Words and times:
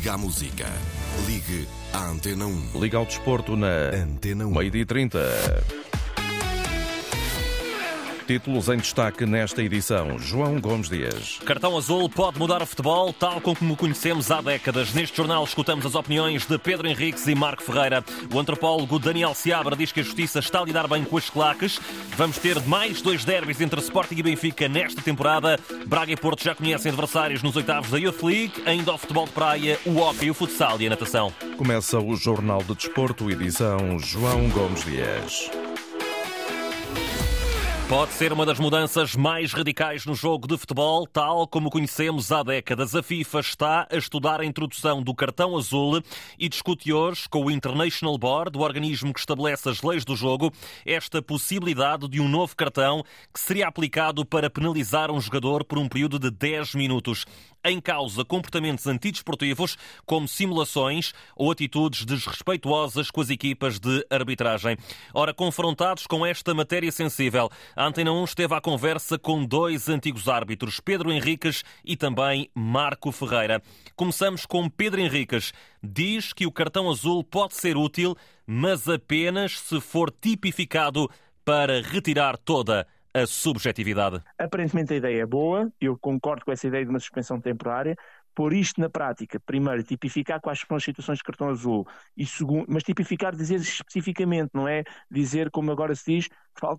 Liga 0.00 0.14
à 0.14 0.16
música. 0.16 0.66
Ligue 1.26 1.68
à 1.92 2.08
Antena 2.08 2.46
1. 2.46 2.80
Liga 2.80 2.96
ao 2.96 3.04
desporto 3.04 3.54
na 3.54 3.90
Antena 3.92 4.46
1. 4.46 4.50
meio-dia 4.50 4.80
e 4.80 4.86
30. 4.86 5.18
Títulos 8.30 8.68
em 8.68 8.76
destaque 8.76 9.26
nesta 9.26 9.60
edição. 9.60 10.16
João 10.16 10.60
Gomes 10.60 10.88
Dias. 10.88 11.40
Cartão 11.44 11.76
Azul 11.76 12.08
pode 12.08 12.38
mudar 12.38 12.62
o 12.62 12.66
futebol, 12.66 13.12
tal 13.12 13.40
como 13.40 13.74
o 13.74 13.76
conhecemos 13.76 14.30
há 14.30 14.40
décadas. 14.40 14.94
Neste 14.94 15.16
jornal 15.16 15.42
escutamos 15.42 15.84
as 15.84 15.96
opiniões 15.96 16.46
de 16.46 16.56
Pedro 16.56 16.86
Henriques 16.86 17.26
e 17.26 17.34
Marco 17.34 17.64
Ferreira. 17.64 18.04
O 18.32 18.38
antropólogo 18.38 19.00
Daniel 19.00 19.34
Seabra 19.34 19.74
diz 19.74 19.90
que 19.90 19.98
a 19.98 20.04
justiça 20.04 20.38
está 20.38 20.60
a 20.60 20.64
lidar 20.64 20.86
bem 20.86 21.02
com 21.02 21.16
as 21.16 21.28
claques. 21.28 21.80
Vamos 22.16 22.38
ter 22.38 22.60
mais 22.66 23.02
dois 23.02 23.24
derbys 23.24 23.60
entre 23.60 23.80
Sporting 23.80 24.18
e 24.18 24.22
Benfica 24.22 24.68
nesta 24.68 25.02
temporada. 25.02 25.58
Braga 25.88 26.12
e 26.12 26.16
Porto 26.16 26.44
já 26.44 26.54
conhecem 26.54 26.92
adversários 26.92 27.42
nos 27.42 27.56
oitavos 27.56 27.90
da 27.90 27.98
Youth 27.98 28.22
League. 28.22 28.62
Ainda 28.64 28.92
ao 28.92 28.98
futebol 28.98 29.26
de 29.26 29.32
praia, 29.32 29.76
o 29.84 29.96
hóquei, 29.96 30.30
o 30.30 30.34
futsal 30.34 30.80
e 30.80 30.86
a 30.86 30.90
natação. 30.90 31.32
Começa 31.56 31.98
o 31.98 32.14
Jornal 32.14 32.62
de 32.62 32.76
Desporto, 32.76 33.28
edição 33.28 33.98
João 33.98 34.48
Gomes 34.50 34.84
Dias. 34.84 35.50
Pode 37.90 38.12
ser 38.12 38.32
uma 38.32 38.46
das 38.46 38.60
mudanças 38.60 39.16
mais 39.16 39.52
radicais 39.52 40.06
no 40.06 40.14
jogo 40.14 40.46
de 40.46 40.56
futebol, 40.56 41.08
tal 41.08 41.44
como 41.48 41.68
conhecemos 41.68 42.30
há 42.30 42.40
décadas. 42.44 42.94
A 42.94 43.02
FIFA 43.02 43.40
está 43.40 43.88
a 43.90 43.96
estudar 43.96 44.40
a 44.40 44.44
introdução 44.44 45.02
do 45.02 45.12
cartão 45.12 45.56
azul 45.56 46.00
e 46.38 46.48
discute 46.48 46.92
hoje 46.92 47.28
com 47.28 47.44
o 47.44 47.50
International 47.50 48.16
Board, 48.16 48.56
o 48.56 48.60
organismo 48.60 49.12
que 49.12 49.18
estabelece 49.18 49.68
as 49.68 49.82
leis 49.82 50.04
do 50.04 50.14
jogo, 50.14 50.52
esta 50.86 51.20
possibilidade 51.20 52.06
de 52.06 52.20
um 52.20 52.28
novo 52.28 52.54
cartão 52.54 53.02
que 53.34 53.40
seria 53.40 53.66
aplicado 53.66 54.24
para 54.24 54.48
penalizar 54.48 55.10
um 55.10 55.20
jogador 55.20 55.64
por 55.64 55.76
um 55.76 55.88
período 55.88 56.16
de 56.16 56.30
10 56.30 56.76
minutos. 56.76 57.26
Em 57.62 57.78
causa 57.78 58.24
comportamentos 58.24 58.86
antidesportivos, 58.86 59.76
como 60.06 60.26
simulações 60.26 61.12
ou 61.36 61.50
atitudes 61.50 62.06
desrespeituosas 62.06 63.10
com 63.10 63.20
as 63.20 63.28
equipas 63.28 63.78
de 63.78 64.06
arbitragem. 64.08 64.78
Ora, 65.12 65.34
confrontados 65.34 66.06
com 66.06 66.24
esta 66.24 66.54
matéria 66.54 66.90
sensível, 66.90 67.50
a 67.76 67.86
Antena 67.86 68.12
1 68.12 68.24
esteve 68.24 68.54
à 68.54 68.60
conversa 68.62 69.18
com 69.18 69.44
dois 69.44 69.90
antigos 69.90 70.26
árbitros, 70.26 70.80
Pedro 70.80 71.12
Henriques 71.12 71.62
e 71.84 71.96
também 71.96 72.50
Marco 72.54 73.12
Ferreira. 73.12 73.62
Começamos 73.94 74.46
com 74.46 74.68
Pedro 74.70 75.00
Henriques. 75.00 75.52
Diz 75.82 76.32
que 76.32 76.46
o 76.46 76.52
cartão 76.52 76.90
azul 76.90 77.22
pode 77.22 77.54
ser 77.54 77.76
útil, 77.76 78.16
mas 78.46 78.88
apenas 78.88 79.60
se 79.60 79.80
for 79.80 80.10
tipificado 80.10 81.10
para 81.44 81.82
retirar 81.82 82.38
toda 82.38 82.86
a 83.12 83.26
subjetividade. 83.26 84.22
Aparentemente 84.38 84.94
a 84.94 84.96
ideia 84.96 85.22
é 85.22 85.26
boa, 85.26 85.72
eu 85.80 85.98
concordo 85.98 86.44
com 86.44 86.52
essa 86.52 86.66
ideia 86.66 86.84
de 86.84 86.90
uma 86.90 87.00
suspensão 87.00 87.40
temporária, 87.40 87.96
pôr 88.34 88.52
isto 88.52 88.80
na 88.80 88.88
prática, 88.88 89.40
primeiro, 89.40 89.82
tipificar 89.82 90.40
quais 90.40 90.60
são 90.60 90.76
as 90.76 90.84
situações 90.84 91.18
de 91.18 91.24
cartão 91.24 91.48
azul, 91.48 91.86
e 92.16 92.24
segundo, 92.24 92.66
mas 92.68 92.82
tipificar, 92.82 93.34
dizer 93.34 93.56
especificamente, 93.56 94.50
não 94.54 94.68
é 94.68 94.84
dizer, 95.10 95.50
como 95.50 95.70
agora 95.72 95.94
se 95.94 96.16
diz, 96.16 96.28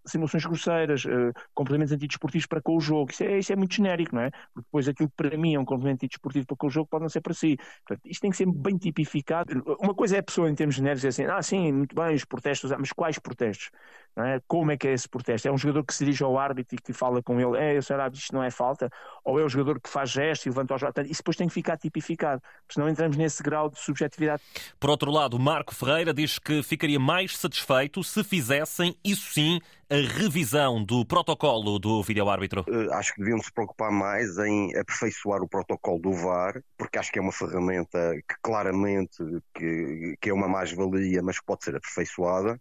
simulações 0.05 0.45
grosseiras, 0.45 1.05
uh, 1.05 1.33
complementos 1.53 1.91
antidesportivos 1.93 2.45
para 2.45 2.61
com 2.61 2.75
o 2.75 2.79
jogo. 2.79 3.11
Isso 3.11 3.23
é, 3.23 3.39
isso 3.39 3.53
é 3.53 3.55
muito 3.55 3.75
genérico, 3.75 4.15
não 4.15 4.23
é? 4.23 4.31
Porque 4.53 4.65
depois 4.65 4.87
aquilo 4.87 5.09
que 5.09 5.15
para 5.15 5.37
mim 5.37 5.55
é 5.55 5.59
um 5.59 5.65
complemento 5.65 6.05
antidesportivo 6.05 6.45
para 6.45 6.57
com 6.57 6.67
o 6.67 6.69
jogo 6.69 6.87
pode 6.89 7.03
não 7.03 7.09
ser 7.09 7.21
para 7.21 7.33
si. 7.33 7.57
Portanto, 7.85 8.05
isto 8.05 8.21
tem 8.21 8.31
que 8.31 8.37
ser 8.37 8.45
bem 8.51 8.77
tipificado. 8.77 9.63
Uma 9.79 9.93
coisa 9.93 10.17
é 10.17 10.19
a 10.19 10.23
pessoa, 10.23 10.49
em 10.49 10.55
termos 10.55 10.75
genéricos, 10.75 11.01
dizer 11.01 11.23
assim, 11.23 11.31
ah, 11.31 11.41
sim, 11.41 11.71
muito 11.71 11.95
bem, 11.95 12.15
os 12.15 12.25
protestos, 12.25 12.71
mas 12.71 12.91
quais 12.91 13.17
protestos? 13.19 13.69
É? 14.17 14.41
Como 14.45 14.71
é 14.71 14.77
que 14.77 14.89
é 14.89 14.93
esse 14.93 15.07
protesto? 15.07 15.47
É 15.47 15.51
um 15.51 15.57
jogador 15.57 15.85
que 15.85 15.93
se 15.93 16.03
dirige 16.03 16.21
ao 16.21 16.37
árbitro 16.37 16.75
e 16.75 16.81
que 16.81 16.91
fala 16.91 17.23
com 17.23 17.39
ele, 17.39 17.57
é, 17.57 17.81
senhor 17.81 18.01
árbitro, 18.01 18.21
isto 18.21 18.35
não 18.35 18.43
é 18.43 18.51
falta? 18.51 18.89
Ou 19.23 19.39
é 19.39 19.43
o 19.43 19.47
jogador 19.47 19.79
que 19.79 19.89
faz 19.89 20.09
gesto 20.09 20.47
e 20.47 20.49
levanta 20.49 20.75
os 20.75 20.81
Isso 21.09 21.21
depois 21.21 21.37
tem 21.37 21.47
que 21.47 21.53
ficar 21.53 21.77
tipificado, 21.77 22.41
senão 22.69 22.89
entramos 22.89 23.15
nesse 23.15 23.41
grau 23.41 23.69
de 23.69 23.79
subjetividade. 23.79 24.41
Por 24.77 24.89
outro 24.89 25.09
lado, 25.11 25.39
Marco 25.39 25.73
Ferreira 25.73 26.13
diz 26.13 26.37
que 26.37 26.61
ficaria 26.61 26.99
mais 26.99 27.37
satisfeito 27.37 28.03
se 28.03 28.21
fizessem, 28.21 28.97
isso 29.01 29.31
sim, 29.31 29.61
a 29.89 29.95
revisão 29.95 30.83
do 30.83 31.05
protocolo 31.05 31.77
do 31.77 32.01
vídeo-árbitro? 32.01 32.63
Uh, 32.67 32.93
acho 32.93 33.13
que 33.13 33.19
deviam 33.19 33.39
se 33.39 33.51
preocupar 33.51 33.91
mais 33.91 34.37
em 34.37 34.75
aperfeiçoar 34.77 35.41
o 35.41 35.49
protocolo 35.49 35.99
do 35.99 36.13
VAR, 36.13 36.63
porque 36.77 36.97
acho 36.97 37.11
que 37.11 37.19
é 37.19 37.21
uma 37.21 37.31
ferramenta 37.31 38.15
que 38.27 38.35
claramente 38.41 39.17
que, 39.53 40.15
que 40.21 40.29
é 40.29 40.33
uma 40.33 40.47
mais-valia, 40.47 41.21
mas 41.21 41.39
que 41.39 41.45
pode 41.45 41.65
ser 41.65 41.75
aperfeiçoada. 41.75 42.59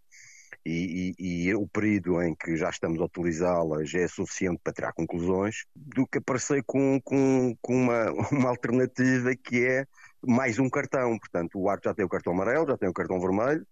E, 0.63 1.15
e, 1.17 1.47
e, 1.47 1.55
o 1.55 1.67
período 1.67 2.21
em 2.21 2.35
que 2.35 2.55
já 2.55 2.69
estamos 2.69 2.99
a 3.01 3.05
utilizá-la 3.05 3.83
já 3.83 3.99
é 3.99 4.07
suficiente 4.07 4.59
para 4.63 4.73
tirar 4.73 4.93
conclusões, 4.93 5.65
do 5.75 6.05
que 6.05 6.19
aparecer 6.19 6.63
com, 6.65 6.99
com, 7.01 7.55
com 7.61 7.73
uma, 7.73 8.11
uma 8.31 8.49
alternativa 8.49 9.31
que 9.35 9.65
é 9.65 9.85
mais 10.23 10.59
um 10.59 10.69
cartão. 10.69 11.17
Portanto, 11.17 11.59
o 11.59 11.67
árbitro 11.67 11.89
já 11.89 11.95
tem 11.95 12.05
o 12.05 12.09
cartão 12.09 12.33
amarelo, 12.33 12.67
já 12.67 12.77
tem 12.77 12.89
o 12.89 12.93
cartão 12.93 13.19
vermelho, 13.19 13.65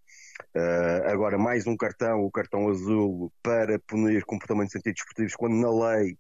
Uh, 0.56 1.08
agora, 1.08 1.38
mais 1.38 1.68
um 1.68 1.78
cartão, 1.78 2.22
o 2.22 2.32
cartão 2.32 2.70
azul, 2.70 3.32
para 3.44 3.80
punir 3.80 4.24
comportamentos 4.26 4.76
antidesportivos, 4.76 5.36
quando 5.36 5.56
na 5.56 5.70
lei 5.70 6.18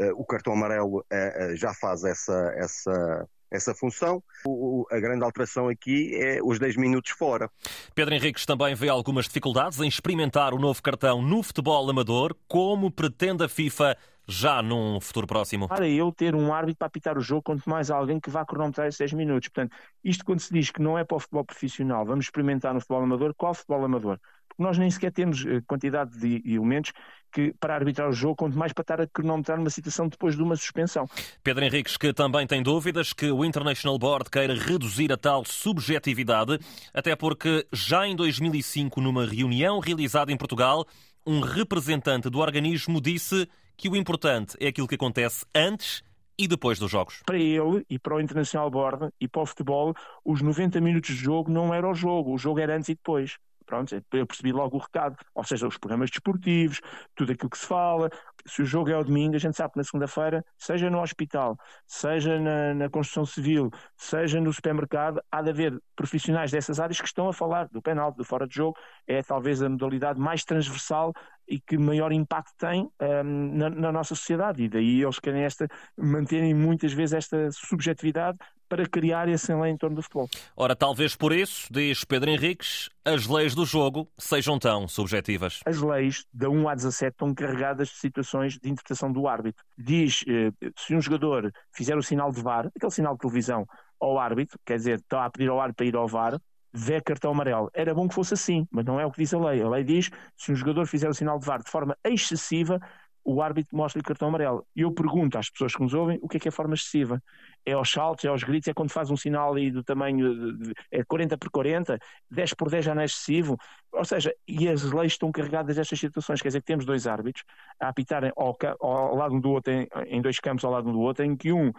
uh, 0.00 0.12
o 0.20 0.24
cartão 0.24 0.52
amarelo 0.52 0.98
uh, 1.00 1.56
já 1.56 1.72
faz 1.74 2.02
essa, 2.04 2.52
essa, 2.56 3.28
essa 3.50 3.74
função. 3.74 4.22
O, 4.46 4.86
a 4.90 4.98
grande 4.98 5.24
alteração 5.24 5.68
aqui 5.68 6.14
é 6.14 6.40
os 6.42 6.58
10 6.58 6.76
minutos 6.76 7.12
fora. 7.12 7.50
Pedro 7.94 8.14
Henriques 8.14 8.44
também 8.44 8.74
vê 8.74 8.88
algumas 8.88 9.26
dificuldades 9.26 9.78
em 9.80 9.88
experimentar 9.88 10.52
o 10.52 10.58
novo 10.58 10.82
cartão 10.82 11.22
no 11.22 11.42
futebol 11.42 11.88
amador, 11.88 12.34
como 12.48 12.90
pretende 12.90 13.44
a 13.44 13.48
FIFA 13.48 13.96
já 14.30 14.62
num 14.62 15.00
futuro 15.00 15.26
próximo? 15.26 15.68
Para 15.68 15.88
eu 15.88 16.12
ter 16.12 16.34
um 16.34 16.52
árbitro 16.52 16.78
para 16.78 16.86
apitar 16.86 17.18
o 17.18 17.20
jogo, 17.20 17.42
quanto 17.42 17.68
mais 17.68 17.90
alguém 17.90 18.20
que 18.20 18.30
vá 18.30 18.44
cronometrar 18.44 18.86
esses 18.86 18.98
10 18.98 19.12
minutos. 19.14 19.48
Portanto, 19.48 19.76
isto 20.04 20.24
quando 20.24 20.40
se 20.40 20.52
diz 20.52 20.70
que 20.70 20.80
não 20.80 20.96
é 20.96 21.04
para 21.04 21.16
o 21.16 21.20
futebol 21.20 21.44
profissional, 21.44 22.04
vamos 22.04 22.26
experimentar 22.26 22.72
no 22.72 22.80
futebol 22.80 23.02
amador, 23.02 23.34
qual 23.34 23.52
futebol 23.52 23.84
amador? 23.84 24.18
Porque 24.48 24.62
nós 24.62 24.78
nem 24.78 24.90
sequer 24.90 25.12
temos 25.12 25.44
eh, 25.44 25.60
quantidade 25.66 26.18
de 26.18 26.42
elementos 26.44 26.92
que, 27.32 27.54
para 27.60 27.74
arbitrar 27.74 28.08
o 28.08 28.12
jogo, 28.12 28.36
quanto 28.36 28.58
mais 28.58 28.72
para 28.72 28.82
estar 28.82 29.00
a 29.00 29.06
cronometrar 29.06 29.58
uma 29.58 29.70
situação 29.70 30.08
depois 30.08 30.36
de 30.36 30.42
uma 30.42 30.56
suspensão. 30.56 31.08
Pedro 31.42 31.64
Henriques, 31.64 31.96
que 31.96 32.12
também 32.12 32.46
tem 32.46 32.62
dúvidas 32.62 33.12
que 33.12 33.30
o 33.30 33.44
International 33.44 33.98
Board 33.98 34.30
queira 34.30 34.54
reduzir 34.54 35.12
a 35.12 35.16
tal 35.16 35.44
subjetividade, 35.44 36.58
até 36.92 37.14
porque 37.14 37.66
já 37.72 38.06
em 38.06 38.16
2005, 38.16 39.00
numa 39.00 39.24
reunião 39.26 39.78
realizada 39.78 40.32
em 40.32 40.36
Portugal, 40.36 40.86
um 41.26 41.40
representante 41.40 42.28
do 42.28 42.38
organismo 42.38 43.00
disse 43.00 43.48
que 43.80 43.88
o 43.88 43.96
importante 43.96 44.58
é 44.60 44.68
aquilo 44.68 44.86
que 44.86 44.94
acontece 44.94 45.46
antes 45.54 46.02
e 46.38 46.46
depois 46.46 46.78
dos 46.78 46.90
jogos. 46.90 47.22
Para 47.24 47.38
ele 47.38 47.82
e 47.88 47.98
para 47.98 48.14
o 48.14 48.20
Internacional 48.20 48.70
Board 48.70 49.08
e 49.18 49.26
para 49.26 49.40
o 49.40 49.46
futebol, 49.46 49.94
os 50.22 50.42
90 50.42 50.78
minutos 50.82 51.16
de 51.16 51.22
jogo 51.22 51.50
não 51.50 51.72
era 51.72 51.88
o 51.88 51.94
jogo, 51.94 52.34
o 52.34 52.36
jogo 52.36 52.60
era 52.60 52.76
antes 52.76 52.90
e 52.90 52.94
depois. 52.94 53.38
Pronto, 53.64 53.94
eu 53.94 54.26
percebi 54.26 54.52
logo 54.52 54.76
o 54.76 54.80
recado. 54.80 55.16
Ou 55.34 55.44
seja, 55.44 55.66
os 55.66 55.78
programas 55.78 56.10
desportivos, 56.10 56.80
tudo 57.14 57.32
aquilo 57.32 57.48
que 57.48 57.56
se 57.56 57.66
fala. 57.66 58.10
Se 58.44 58.62
o 58.62 58.66
jogo 58.66 58.90
é 58.90 58.94
ao 58.94 59.04
domingo, 59.04 59.36
a 59.36 59.38
gente 59.38 59.56
sabe 59.56 59.72
que 59.72 59.78
na 59.78 59.84
segunda-feira, 59.84 60.44
seja 60.58 60.90
no 60.90 61.00
hospital, 61.00 61.56
seja 61.86 62.38
na, 62.40 62.74
na, 62.74 62.90
construção 62.90 63.24
civil, 63.24 63.70
seja 63.96 64.40
no 64.40 64.52
supermercado, 64.52 65.22
há 65.30 65.40
de 65.40 65.50
haver 65.50 65.80
profissionais 65.94 66.50
dessas 66.50 66.80
áreas 66.80 67.00
que 67.00 67.06
estão 67.06 67.28
a 67.28 67.32
falar 67.32 67.68
do 67.68 67.80
penalti, 67.80 68.16
do 68.16 68.24
fora 68.24 68.46
de 68.46 68.56
jogo. 68.56 68.76
É 69.06 69.22
talvez 69.22 69.62
a 69.62 69.68
modalidade 69.68 70.18
mais 70.18 70.44
transversal 70.44 71.14
e 71.50 71.60
que 71.60 71.76
maior 71.76 72.12
impacto 72.12 72.54
tem 72.56 72.88
um, 73.00 73.56
na, 73.56 73.68
na, 73.68 73.92
nossa 73.92 74.14
sociedade. 74.14 74.62
E 74.62 74.68
daí 74.68 75.02
eles 75.02 75.18
querem 75.18 75.42
esta, 75.42 75.68
manterem 75.98 76.54
muitas 76.54 76.92
vezes 76.92 77.14
esta 77.14 77.50
subjetividade 77.50 78.38
para 78.68 78.88
criar 78.88 79.28
esse 79.28 79.52
lei 79.52 79.72
em 79.72 79.76
torno 79.76 79.96
do 79.96 80.02
futebol. 80.02 80.28
Ora, 80.56 80.76
talvez 80.76 81.16
por 81.16 81.32
isso, 81.32 81.66
diz 81.72 82.04
Pedro 82.04 82.30
Henriques, 82.30 82.88
as 83.04 83.26
leis 83.26 83.52
do 83.52 83.66
jogo 83.66 84.08
sejam 84.16 84.60
tão 84.60 84.86
subjetivas. 84.86 85.58
As 85.66 85.82
leis, 85.82 86.24
da 86.32 86.48
1 86.48 86.68
a 86.68 86.74
17, 86.76 87.12
estão 87.12 87.34
carregadas 87.34 87.88
de 87.88 87.96
situações 87.96 88.56
de 88.56 88.70
interpretação 88.70 89.10
do 89.10 89.26
árbitro. 89.26 89.64
Diz, 89.76 90.22
eh, 90.28 90.52
se 90.76 90.94
um 90.94 91.00
jogador 91.00 91.52
fizer 91.74 91.96
o 91.96 92.02
sinal 92.02 92.30
de 92.30 92.40
VAR, 92.40 92.70
aquele 92.76 92.92
sinal 92.92 93.14
de 93.14 93.20
televisão, 93.20 93.66
ao 94.00 94.18
árbitro, 94.18 94.56
quer 94.64 94.76
dizer, 94.76 94.98
está 95.00 95.24
a 95.24 95.30
pedir 95.30 95.50
ao 95.50 95.60
árbitro 95.60 95.76
para 95.76 95.86
ir 95.86 95.96
ao 95.96 96.06
VAR, 96.06 96.40
vê 96.72 97.00
cartão 97.00 97.32
amarelo. 97.32 97.70
Era 97.74 97.94
bom 97.94 98.08
que 98.08 98.14
fosse 98.14 98.34
assim, 98.34 98.66
mas 98.70 98.84
não 98.84 99.00
é 99.00 99.06
o 99.06 99.10
que 99.10 99.18
diz 99.18 99.32
a 99.34 99.38
lei. 99.38 99.62
A 99.62 99.68
lei 99.68 99.84
diz 99.84 100.10
se 100.36 100.52
um 100.52 100.54
jogador 100.54 100.86
fizer 100.86 101.08
o 101.08 101.14
sinal 101.14 101.38
de 101.38 101.46
VAR 101.46 101.62
de 101.62 101.70
forma 101.70 101.96
excessiva, 102.04 102.80
o 103.24 103.42
árbitro 103.42 103.76
mostra-lhe 103.76 104.04
cartão 104.04 104.28
amarelo. 104.28 104.66
E 104.74 104.80
eu 104.80 104.92
pergunto 104.92 105.36
às 105.38 105.50
pessoas 105.50 105.74
que 105.74 105.82
nos 105.82 105.94
ouvem 105.94 106.18
o 106.22 106.28
que 106.28 106.38
é 106.38 106.40
que 106.40 106.48
é 106.48 106.50
forma 106.50 106.74
excessiva. 106.74 107.22
É 107.64 107.72
aos 107.72 107.90
saltos, 107.90 108.24
é 108.24 108.28
aos 108.28 108.42
gritos, 108.42 108.68
é 108.68 108.74
quando 108.74 108.90
faz 108.90 109.10
um 109.10 109.16
sinal 109.16 109.54
aí 109.54 109.70
do 109.70 109.84
tamanho 109.84 110.56
de, 110.56 110.72
é 110.90 111.04
40 111.04 111.36
por 111.36 111.50
40, 111.50 111.98
10 112.30 112.54
por 112.54 112.70
10 112.70 112.84
já 112.84 112.94
não 112.94 113.02
é 113.02 113.04
excessivo. 113.04 113.58
Ou 113.92 114.04
seja, 114.04 114.34
e 114.48 114.68
as 114.68 114.82
leis 114.82 115.12
estão 115.12 115.30
carregadas 115.30 115.76
destas 115.76 115.98
situações. 115.98 116.40
Quer 116.40 116.48
dizer 116.48 116.60
que 116.60 116.66
temos 116.66 116.84
dois 116.84 117.06
árbitros 117.06 117.44
a 117.78 117.88
apitarem 117.88 118.32
ao, 118.36 118.56
ao 118.80 119.16
lado 119.16 119.34
um 119.34 119.40
do 119.40 119.50
outro, 119.50 119.72
em, 119.72 119.86
em 120.06 120.22
dois 120.22 120.38
campos 120.40 120.64
ao 120.64 120.72
lado 120.72 120.88
um 120.88 120.92
do 120.92 121.00
outro, 121.00 121.24
em 121.24 121.36
que 121.36 121.52
um 121.52 121.72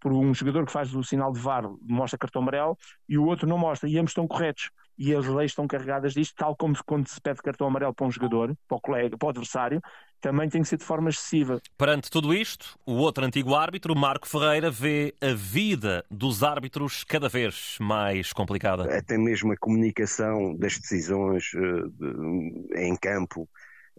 por 0.00 0.12
um 0.12 0.34
jogador 0.34 0.66
que 0.66 0.72
faz 0.72 0.94
o 0.94 1.02
sinal 1.02 1.32
de 1.32 1.40
VAR 1.40 1.64
mostra 1.82 2.18
cartão 2.18 2.42
amarelo 2.42 2.76
e 3.08 3.18
o 3.18 3.24
outro 3.24 3.46
não 3.46 3.58
mostra, 3.58 3.88
e 3.88 3.98
ambos 3.98 4.10
estão 4.10 4.26
corretos. 4.26 4.70
E 4.96 5.14
as 5.14 5.26
leis 5.26 5.52
estão 5.52 5.68
carregadas 5.68 6.12
disto, 6.12 6.34
tal 6.34 6.56
como 6.56 6.74
quando 6.84 7.06
se 7.06 7.20
pede 7.20 7.40
cartão 7.40 7.68
amarelo 7.68 7.94
para 7.94 8.06
um 8.06 8.10
jogador, 8.10 8.56
para 8.66 8.76
o 8.76 8.80
colega, 8.80 9.16
para 9.16 9.26
o 9.26 9.30
adversário, 9.30 9.80
também 10.20 10.48
tem 10.48 10.62
que 10.62 10.68
ser 10.68 10.76
de 10.76 10.84
forma 10.84 11.08
excessiva. 11.08 11.60
Perante 11.76 12.10
tudo 12.10 12.34
isto, 12.34 12.76
o 12.84 12.94
outro 12.94 13.24
antigo 13.24 13.54
árbitro, 13.54 13.94
Marco 13.94 14.28
Ferreira, 14.28 14.70
vê 14.70 15.14
a 15.20 15.32
vida 15.32 16.04
dos 16.10 16.42
árbitros 16.42 17.04
cada 17.04 17.28
vez 17.28 17.76
mais 17.80 18.32
complicada. 18.32 18.96
Até 18.96 19.16
mesmo 19.16 19.52
a 19.52 19.56
comunicação 19.56 20.56
das 20.56 20.78
decisões 20.78 21.52
uh, 21.54 22.76
em 22.76 22.96
campo 22.96 23.48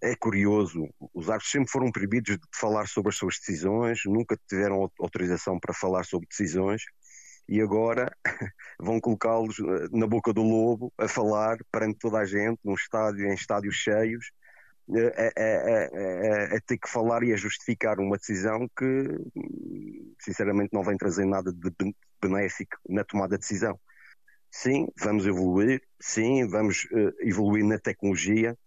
é 0.01 0.15
curioso, 0.15 0.87
os 1.13 1.29
árbitros 1.29 1.51
sempre 1.51 1.71
foram 1.71 1.91
proibidos 1.91 2.37
de 2.37 2.41
falar 2.53 2.87
sobre 2.87 3.09
as 3.09 3.17
suas 3.17 3.37
decisões, 3.37 3.99
nunca 4.05 4.37
tiveram 4.47 4.89
autorização 4.99 5.59
para 5.59 5.73
falar 5.73 6.03
sobre 6.05 6.27
decisões 6.27 6.83
e 7.47 7.61
agora 7.61 8.15
vão 8.79 8.99
colocá-los 8.99 9.59
eh, 9.59 9.87
na 9.91 10.05
boca 10.05 10.31
do 10.31 10.43
lobo 10.43 10.93
a 10.97 11.07
falar 11.07 11.57
perante 11.71 11.97
toda 11.99 12.19
a 12.19 12.25
gente, 12.25 12.59
num 12.63 12.75
estádio, 12.75 13.25
em 13.27 13.33
estádios 13.33 13.75
cheios, 13.75 14.31
a, 14.91 15.41
a, 15.41 16.53
a, 16.53 16.57
a, 16.57 16.61
ter 16.61 16.77
que 16.77 16.89
falar 16.89 17.23
e 17.23 17.33
a 17.33 17.37
justificar 17.37 17.99
uma 17.99 18.17
decisão 18.17 18.67
que, 18.77 18.85
sinceramente, 20.19 20.69
não 20.73 20.83
vem 20.83 20.97
trazer 20.97 21.25
nada 21.25 21.51
de 21.51 21.71
benéfico 22.21 22.77
na 22.87 23.03
tomada 23.03 23.35
de 23.35 23.41
decisão. 23.41 23.79
Sim, 24.51 24.87
vamos 24.99 25.27
evoluir, 25.27 25.81
sim, 25.99 26.47
vamos 26.47 26.85
uh, 26.85 27.13
evoluir 27.19 27.63
na 27.63 27.77
tecnologia, 27.77 28.57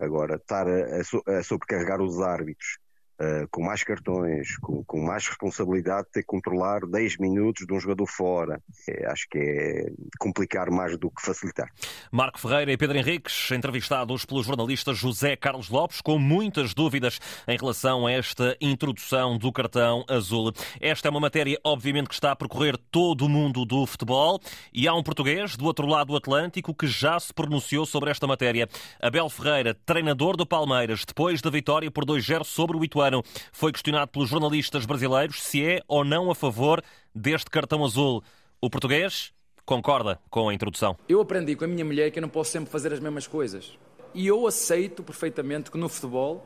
Agora, 0.00 0.36
estar 0.36 0.66
a, 0.66 1.38
a 1.38 1.42
sobrecarregar 1.42 2.00
os 2.00 2.20
árbitros 2.20 2.78
uh, 3.20 3.46
com 3.50 3.62
mais 3.62 3.84
cartões, 3.84 4.56
com, 4.58 4.82
com, 4.84 5.00
mais 5.00 5.26
responsabilidade, 5.26 6.08
ter 6.12 6.20
que 6.20 6.26
controlar 6.26 6.80
10 6.86 7.18
minutos 7.18 7.66
de 7.66 7.72
um 7.72 7.78
jogador 7.78 8.06
fora. 8.06 8.60
É, 8.88 9.06
acho 9.06 9.28
que 9.28 9.38
é 9.38 9.92
complicar 10.18 10.70
mais 10.70 10.96
do 10.96 11.10
que 11.10 11.22
facilitar. 11.22 11.70
Marco 12.10 12.40
Ferreira 12.40 12.72
e 12.72 12.76
Pedro 12.76 12.96
Henriques, 12.96 13.50
entrevistados 13.50 14.24
pelo 14.24 14.42
jornalista 14.42 14.94
José 14.94 15.36
Carlos 15.36 15.68
Lopes, 15.68 16.00
com 16.00 16.18
muitas 16.18 16.72
dúvidas 16.72 17.20
em 17.46 17.56
relação 17.56 18.06
a 18.06 18.12
esta 18.12 18.56
introdução 18.60 19.36
do 19.36 19.52
cartão 19.52 20.04
azul. 20.08 20.52
Esta 20.80 21.08
é 21.08 21.10
uma 21.10 21.20
matéria, 21.20 21.58
obviamente, 21.62 22.08
que 22.08 22.14
está 22.14 22.32
a 22.32 22.36
percorrer 22.36 22.76
todo 22.90 23.26
o 23.26 23.28
mundo 23.28 23.64
do 23.64 23.86
futebol 23.86 24.40
e 24.72 24.88
há 24.88 24.94
um 24.94 25.02
português 25.02 25.56
do 25.56 25.64
outro 25.66 25.86
lado 25.86 26.08
do 26.08 26.16
Atlântico 26.16 26.74
que 26.74 26.86
já 26.86 27.18
se 27.20 27.32
pronunciou 27.32 27.84
sobre 27.84 28.10
esta 28.10 28.26
matéria. 28.26 28.68
Abel 29.00 29.28
Ferreira, 29.28 29.74
treinador 29.74 30.36
do 30.36 30.46
Palmeiras, 30.46 31.04
depois 31.04 31.42
da 31.42 31.50
vitória 31.50 31.90
por 31.90 32.04
2-0 32.04 32.44
sobre 32.44 32.76
o 32.76 32.84
Ituano 32.84 33.09
foi 33.52 33.72
questionado 33.72 34.10
pelos 34.10 34.28
jornalistas 34.28 34.86
brasileiros 34.86 35.42
se 35.42 35.64
é 35.64 35.80
ou 35.88 36.04
não 36.04 36.30
a 36.30 36.34
favor 36.34 36.82
deste 37.14 37.50
cartão 37.50 37.84
azul. 37.84 38.22
O 38.60 38.70
português 38.70 39.32
concorda 39.64 40.20
com 40.28 40.48
a 40.48 40.54
introdução. 40.54 40.96
Eu 41.08 41.20
aprendi 41.20 41.54
com 41.54 41.64
a 41.64 41.68
minha 41.68 41.84
mulher 41.84 42.10
que 42.10 42.18
eu 42.18 42.22
não 42.22 42.28
posso 42.28 42.50
sempre 42.50 42.70
fazer 42.70 42.92
as 42.92 43.00
mesmas 43.00 43.26
coisas. 43.26 43.78
E 44.12 44.26
eu 44.26 44.46
aceito 44.46 45.02
perfeitamente 45.02 45.70
que 45.70 45.78
no 45.78 45.88
futebol, 45.88 46.44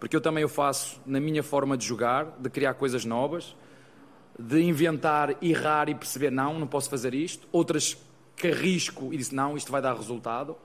porque 0.00 0.16
eu 0.16 0.20
também 0.20 0.44
o 0.44 0.48
faço 0.48 1.00
na 1.06 1.20
minha 1.20 1.42
forma 1.42 1.76
de 1.76 1.86
jogar, 1.86 2.36
de 2.38 2.50
criar 2.50 2.74
coisas 2.74 3.04
novas, 3.04 3.54
de 4.38 4.60
inventar, 4.60 5.36
errar 5.40 5.88
e 5.88 5.94
perceber, 5.94 6.30
não, 6.30 6.58
não 6.58 6.66
posso 6.66 6.90
fazer 6.90 7.14
isto. 7.14 7.46
Outras 7.52 7.96
que 8.36 8.48
arrisco 8.48 9.14
e 9.14 9.16
disse, 9.16 9.34
não, 9.34 9.56
isto 9.56 9.70
vai 9.70 9.80
dar 9.80 9.94
resultado. 9.94 10.56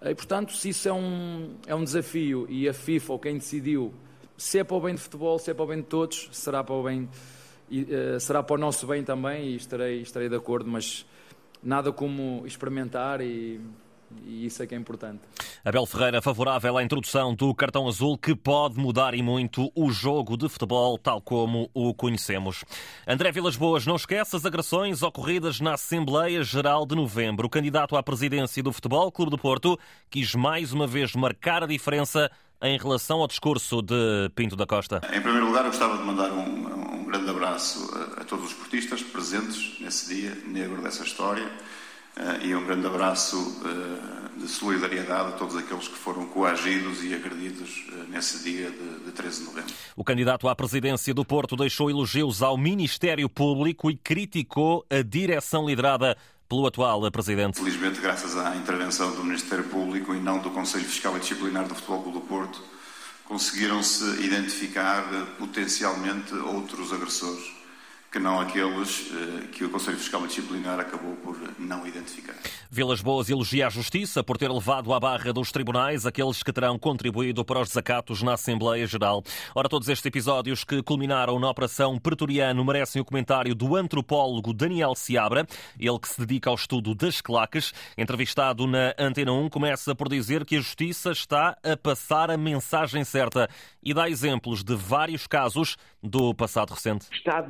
E, 0.00 0.14
portanto, 0.14 0.52
se 0.52 0.68
isso 0.68 0.88
é 0.88 0.92
um, 0.92 1.56
é 1.66 1.74
um 1.74 1.82
desafio 1.82 2.46
e 2.48 2.68
a 2.68 2.72
FIFA 2.72 3.12
ou 3.14 3.18
quem 3.18 3.34
decidiu 3.34 3.92
se 4.36 4.58
é 4.58 4.64
para 4.64 4.76
o 4.76 4.80
bem 4.80 4.94
de 4.94 5.00
futebol, 5.00 5.38
se 5.38 5.50
é 5.50 5.54
para 5.54 5.64
o 5.64 5.66
bem 5.66 5.78
de 5.78 5.84
todos, 5.84 6.28
será 6.32 6.62
para 6.62 6.74
o 6.74 6.82
bem, 6.82 7.08
uh, 7.70 8.20
será 8.20 8.42
para 8.42 8.54
o 8.54 8.58
nosso 8.58 8.86
bem 8.86 9.02
também 9.02 9.48
e 9.48 9.56
estarei, 9.56 10.00
estarei 10.00 10.28
de 10.28 10.36
acordo, 10.36 10.70
mas 10.70 11.06
nada 11.62 11.92
como 11.92 12.42
experimentar 12.46 13.20
e, 13.20 13.60
e 14.24 14.46
isso 14.46 14.62
é 14.62 14.66
que 14.66 14.74
é 14.74 14.78
importante. 14.78 15.20
Abel 15.64 15.84
Ferreira, 15.84 16.22
favorável 16.22 16.78
à 16.78 16.82
introdução 16.84 17.34
do 17.34 17.52
cartão 17.52 17.88
azul, 17.88 18.16
que 18.16 18.36
pode 18.36 18.78
mudar 18.78 19.14
e 19.14 19.22
muito 19.22 19.68
o 19.74 19.90
jogo 19.90 20.36
de 20.36 20.48
futebol, 20.48 20.96
tal 20.96 21.20
como 21.20 21.68
o 21.74 21.92
conhecemos. 21.92 22.64
André 23.04 23.32
Vilas 23.32 23.56
Boas, 23.56 23.84
não 23.84 23.96
esquece 23.96 24.36
as 24.36 24.46
agressões 24.46 25.02
ocorridas 25.02 25.60
na 25.60 25.74
Assembleia 25.74 26.44
Geral 26.44 26.86
de 26.86 26.94
Novembro. 26.94 27.48
O 27.48 27.50
candidato 27.50 27.96
à 27.96 28.02
presidência 28.02 28.62
do 28.62 28.72
Futebol 28.72 29.10
Clube 29.10 29.32
do 29.32 29.38
Porto 29.38 29.76
quis 30.08 30.36
mais 30.36 30.72
uma 30.72 30.86
vez 30.86 31.16
marcar 31.16 31.64
a 31.64 31.66
diferença 31.66 32.30
em 32.62 32.78
relação 32.78 33.20
ao 33.20 33.26
discurso 33.26 33.82
de 33.82 34.30
Pinto 34.34 34.56
da 34.56 34.66
Costa? 34.66 35.00
Em 35.12 35.20
primeiro 35.20 35.46
lugar, 35.46 35.64
eu 35.64 35.70
gostava 35.70 35.96
de 35.96 36.04
mandar 36.04 36.30
um, 36.32 37.00
um 37.00 37.04
grande 37.04 37.30
abraço 37.30 37.90
a, 37.94 38.22
a, 38.22 38.24
todos 38.24 38.46
os 38.46 38.50
esportistas 38.52 39.02
presentes 39.02 39.78
nesse 39.80 40.14
dia 40.14 40.34
negro 40.46 40.82
dessa 40.82 41.04
história 41.04 41.46
uh, 41.46 42.44
e 42.44 42.54
um 42.54 42.64
grande 42.64 42.86
abraço 42.86 43.36
uh, 43.36 44.38
de 44.38 44.48
solidariedade 44.48 45.30
a 45.30 45.32
todos 45.32 45.56
aqueles 45.56 45.88
que 45.88 45.96
foram 45.96 46.26
coagidos 46.26 47.04
e 47.04 47.14
agredidos 47.14 47.86
uh, 47.88 48.10
nesse 48.10 48.42
dia 48.42 48.70
de, 48.70 49.04
de 49.04 49.12
13 49.12 49.40
de 49.40 49.46
novembro. 49.46 49.74
O 49.94 50.04
candidato 50.04 50.48
à 50.48 50.56
presidência 50.56 51.12
do 51.12 51.24
Porto 51.24 51.56
deixou 51.56 51.90
elogios 51.90 52.42
ao 52.42 52.56
Ministério 52.56 53.28
Público 53.28 53.90
e 53.90 53.96
criticou 53.96 54.84
a 54.90 55.02
direção 55.02 55.66
liderada 55.66 56.16
pelo 56.48 56.66
atual 56.66 57.10
Presidente. 57.10 57.58
Felizmente, 57.58 58.00
graças 58.00 58.36
à 58.36 58.54
intervenção 58.56 59.14
do 59.14 59.24
Ministério 59.24 59.64
Público 59.64 60.14
e 60.14 60.20
não 60.20 60.38
do 60.38 60.50
Conselho 60.50 60.84
Fiscal 60.84 61.16
e 61.16 61.20
Disciplinar 61.20 61.66
do 61.66 61.74
Futebol 61.74 62.02
Clube 62.02 62.18
do 62.20 62.24
Porto, 62.26 62.62
conseguiram-se 63.24 64.04
identificar 64.22 65.02
potencialmente 65.38 66.32
outros 66.34 66.92
agressores 66.92 67.55
que 68.16 68.20
não 68.20 68.40
aqueles 68.40 69.12
eh, 69.12 69.46
que 69.52 69.62
o 69.62 69.68
Conselho 69.68 69.98
Fiscal 69.98 70.26
Disciplinar 70.26 70.80
acabou 70.80 71.14
por 71.16 71.36
não 71.58 71.86
identificar. 71.86 72.34
Vilas 72.70 73.02
Boas 73.02 73.28
elogia 73.28 73.66
a 73.66 73.70
Justiça 73.70 74.24
por 74.24 74.38
ter 74.38 74.50
levado 74.50 74.94
à 74.94 74.98
barra 74.98 75.34
dos 75.34 75.52
tribunais 75.52 76.06
aqueles 76.06 76.42
que 76.42 76.50
terão 76.50 76.78
contribuído 76.78 77.44
para 77.44 77.60
os 77.60 77.68
desacatos 77.68 78.22
na 78.22 78.32
Assembleia 78.32 78.86
Geral. 78.86 79.22
Ora, 79.54 79.68
todos 79.68 79.90
estes 79.90 80.06
episódios 80.06 80.64
que 80.64 80.82
culminaram 80.82 81.38
na 81.38 81.50
Operação 81.50 81.98
Pretoriano 81.98 82.64
merecem 82.64 83.02
o 83.02 83.04
comentário 83.04 83.54
do 83.54 83.76
antropólogo 83.76 84.54
Daniel 84.54 84.94
Seabra, 84.94 85.46
ele 85.78 85.98
que 85.98 86.08
se 86.08 86.18
dedica 86.18 86.48
ao 86.48 86.56
estudo 86.56 86.94
das 86.94 87.20
claques. 87.20 87.74
Entrevistado 87.98 88.66
na 88.66 88.94
Antena 88.98 89.32
1, 89.32 89.50
começa 89.50 89.94
por 89.94 90.08
dizer 90.08 90.46
que 90.46 90.56
a 90.56 90.60
Justiça 90.60 91.12
está 91.12 91.54
a 91.62 91.76
passar 91.76 92.30
a 92.30 92.38
mensagem 92.38 93.04
certa 93.04 93.46
e 93.82 93.92
dá 93.92 94.08
exemplos 94.08 94.64
de 94.64 94.74
vários 94.74 95.26
casos 95.26 95.76
do 96.02 96.34
passado 96.34 96.72
recente. 96.72 97.06
Está 97.12 97.40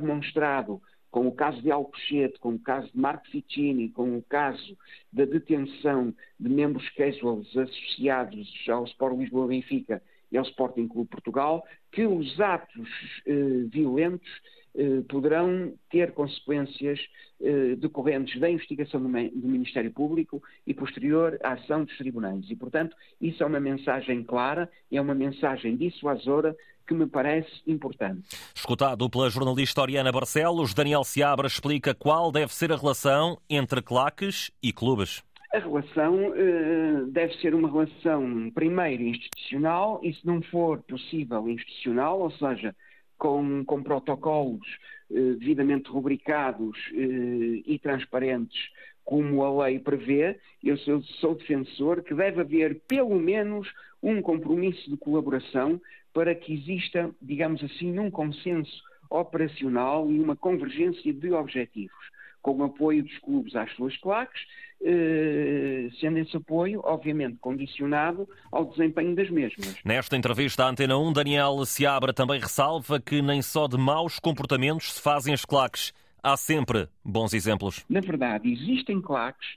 com 1.09 1.27
o 1.27 1.31
caso 1.31 1.61
de 1.61 1.71
Alcochete, 1.71 2.39
com 2.39 2.55
o 2.55 2.59
caso 2.59 2.91
de 2.91 2.99
Marco 2.99 3.27
Ficini, 3.27 3.89
com 3.89 4.17
o 4.17 4.21
caso 4.23 4.77
da 5.11 5.25
detenção 5.25 6.13
de 6.39 6.49
membros 6.49 6.87
casuals 6.91 7.55
associados 7.55 8.65
ao 8.69 8.85
Sport 8.85 9.17
Lisboa 9.17 9.47
Benfica 9.47 10.01
e 10.31 10.37
ao 10.37 10.43
Sporting 10.43 10.87
Clube 10.87 11.09
Portugal, 11.09 11.65
que 11.91 12.05
os 12.05 12.39
atos 12.39 12.89
eh, 13.25 13.65
violentos 13.69 14.29
eh, 14.75 15.01
poderão 15.09 15.73
ter 15.89 16.11
consequências 16.11 16.99
eh, 17.41 17.75
decorrentes 17.77 18.39
da 18.39 18.47
investigação 18.49 19.01
do, 19.01 19.07
do, 19.07 19.47
Ministério 19.47 19.91
Público 19.91 20.43
e 20.67 20.73
posterior 20.73 21.39
à 21.43 21.53
ação 21.53 21.83
dos 21.83 21.97
tribunais. 21.97 22.45
E, 22.49 22.55
portanto, 22.55 22.95
isso 23.19 23.41
é 23.41 23.45
uma 23.45 23.59
mensagem 23.59 24.23
clara, 24.23 24.69
é 24.91 25.01
uma 25.01 25.15
mensagem 25.15 25.75
dissuasora 25.75 26.55
que 26.87 26.93
me 26.93 27.05
parece 27.05 27.51
importante. 27.67 28.29
Escutado 28.55 29.09
pela 29.09 29.29
jornalista 29.29 29.81
Oriana 29.81 30.11
Barcelos, 30.11 30.73
Daniel 30.73 31.03
Seabra 31.03 31.47
explica 31.47 31.93
qual 31.93 32.31
deve 32.31 32.53
ser 32.53 32.71
a 32.71 32.77
relação 32.77 33.37
entre 33.49 33.81
claques 33.81 34.49
e 34.63 34.71
clubes. 34.71 35.21
A 35.53 35.59
relação 35.59 36.29
uh, 36.29 37.05
deve 37.07 37.33
ser 37.35 37.53
uma 37.53 37.69
relação, 37.69 38.51
primeiro, 38.53 39.03
institucional, 39.03 39.99
e 40.03 40.13
se 40.13 40.25
não 40.25 40.41
for 40.41 40.81
possível, 40.83 41.47
institucional, 41.49 42.19
ou 42.21 42.31
seja, 42.31 42.75
com, 43.17 43.63
com 43.65 43.81
protocolos 43.81 44.67
uh, 45.09 45.35
devidamente 45.37 45.89
rubricados 45.89 46.77
uh, 46.91 47.63
e 47.65 47.79
transparentes, 47.81 48.69
como 49.03 49.43
a 49.43 49.65
lei 49.65 49.79
prevê, 49.79 50.37
eu 50.61 50.77
sou, 50.79 51.01
sou 51.21 51.35
defensor 51.35 52.03
que 52.03 52.13
deve 52.13 52.41
haver 52.41 52.81
pelo 52.87 53.17
menos 53.17 53.67
um 54.03 54.21
compromisso 54.21 54.89
de 54.89 54.97
colaboração 54.97 55.81
para 56.17 56.33
que 56.33 56.51
exista, 56.51 57.11
digamos 57.21 57.63
assim, 57.63 57.99
um 57.99 58.09
consenso 58.09 58.81
operacional 59.07 60.11
e 60.11 60.19
uma 60.19 60.35
convergência 60.35 61.13
de 61.13 61.31
objetivos, 61.31 61.93
com 62.41 62.57
o 62.57 62.63
apoio 62.63 63.03
dos 63.03 63.15
clubes 63.19 63.55
às 63.55 63.71
suas 63.75 63.95
claques, 63.97 64.41
eh, 64.81 65.89
sendo 65.99 66.17
esse 66.17 66.35
apoio, 66.35 66.81
obviamente, 66.83 67.37
condicionado 67.39 68.27
ao 68.51 68.65
desempenho 68.65 69.15
das 69.15 69.29
mesmas. 69.29 69.75
Nesta 69.85 70.17
entrevista 70.17 70.63
à 70.63 70.69
Antena 70.69 70.97
1, 70.97 71.13
Daniel 71.13 71.63
Seabra 71.67 72.11
também 72.11 72.39
ressalva 72.39 72.99
que 72.99 73.21
nem 73.21 73.43
só 73.43 73.67
de 73.67 73.77
maus 73.77 74.17
comportamentos 74.17 74.93
se 74.93 75.01
fazem 75.03 75.35
as 75.35 75.45
claques. 75.45 75.93
Há 76.23 76.35
sempre 76.35 76.89
bons 77.05 77.31
exemplos. 77.31 77.85
Na 77.87 77.99
verdade, 77.99 78.51
existem 78.51 78.99
claques 78.99 79.49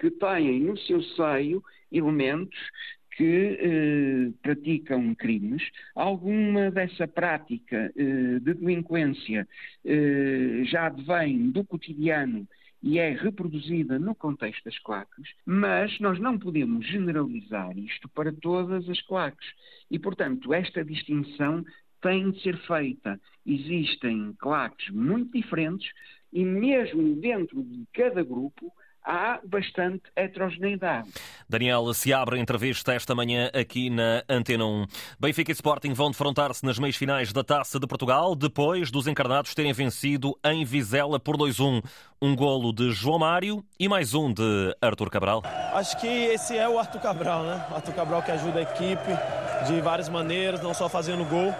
que 0.00 0.10
têm 0.10 0.58
no 0.62 0.76
seu 0.78 1.00
seio 1.00 1.62
elementos 1.92 2.58
que 3.18 3.58
eh, 3.60 4.32
praticam 4.40 5.12
crimes. 5.12 5.60
Alguma 5.92 6.70
dessa 6.70 7.08
prática 7.08 7.92
eh, 7.96 8.38
de 8.38 8.54
delinquência 8.54 9.46
eh, 9.84 10.62
já 10.66 10.86
advém 10.86 11.50
do 11.50 11.64
cotidiano 11.64 12.46
e 12.80 13.00
é 13.00 13.10
reproduzida 13.10 13.98
no 13.98 14.14
contexto 14.14 14.62
das 14.64 14.78
claques, 14.78 15.34
mas 15.44 15.98
nós 15.98 16.20
não 16.20 16.38
podemos 16.38 16.86
generalizar 16.86 17.76
isto 17.76 18.08
para 18.10 18.32
todas 18.32 18.88
as 18.88 19.02
claques. 19.02 19.48
E, 19.90 19.98
portanto, 19.98 20.54
esta 20.54 20.84
distinção 20.84 21.64
tem 22.00 22.30
de 22.30 22.40
ser 22.40 22.56
feita. 22.68 23.20
Existem 23.44 24.32
claques 24.38 24.90
muito 24.90 25.32
diferentes 25.32 25.90
e, 26.32 26.44
mesmo 26.44 27.16
dentro 27.16 27.64
de 27.64 27.84
cada 27.92 28.22
grupo, 28.22 28.72
há 29.08 29.40
bastante 29.42 30.02
heterogeneidade. 30.14 31.08
Daniel, 31.48 31.94
se 31.94 32.12
abre 32.12 32.36
a 32.36 32.38
entrevista 32.38 32.92
esta 32.92 33.14
manhã 33.14 33.50
aqui 33.54 33.88
na 33.88 34.22
Antena 34.28 34.66
1. 34.66 34.86
Benfica 35.18 35.50
e 35.50 35.54
Sporting 35.54 35.94
vão 35.94 36.10
defrontar-se 36.10 36.64
nas 36.64 36.78
meias 36.78 36.94
finais 36.94 37.32
da 37.32 37.42
Taça 37.42 37.80
de 37.80 37.86
Portugal, 37.86 38.36
depois 38.36 38.90
dos 38.90 39.06
encarnados 39.06 39.54
terem 39.54 39.72
vencido 39.72 40.38
em 40.44 40.62
Vizela 40.62 41.18
por 41.18 41.38
2-1. 41.38 41.82
Um 42.20 42.36
golo 42.36 42.72
de 42.72 42.90
João 42.90 43.20
Mário 43.20 43.64
e 43.80 43.88
mais 43.88 44.12
um 44.12 44.32
de 44.32 44.76
Arthur 44.82 45.08
Cabral. 45.08 45.42
Acho 45.72 45.98
que 45.98 46.06
esse 46.06 46.56
é 46.56 46.68
o 46.68 46.78
Arthur 46.78 47.00
Cabral, 47.00 47.44
né? 47.44 47.64
Arthur 47.70 47.94
Cabral 47.94 48.22
que 48.22 48.32
ajuda 48.32 48.58
a 48.58 48.62
equipe 48.62 49.12
de 49.66 49.80
várias 49.80 50.08
maneiras, 50.08 50.60
não 50.62 50.74
só 50.74 50.88
fazendo 50.88 51.24
gol, 51.24 51.54